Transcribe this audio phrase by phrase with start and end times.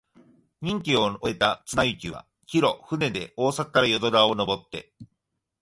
[0.61, 4.91] 任期を終えた貫之は、帰途、船で大阪から淀川をのぼって、